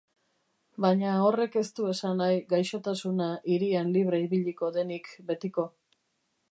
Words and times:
Baina 0.85 1.11
horrek 1.25 1.57
ez 1.61 1.65
du 1.79 1.85
esan 1.91 2.17
nahi 2.21 2.39
gaixotasuna 2.55 3.29
hirian 3.53 3.93
libre 3.99 4.25
ibiliko 4.29 4.73
denik 4.79 5.13
betiko. 5.33 5.69